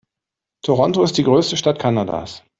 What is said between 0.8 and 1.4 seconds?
ist die